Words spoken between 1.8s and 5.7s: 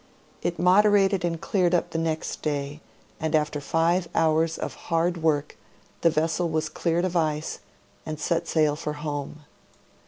the next day, and after five hours of hard work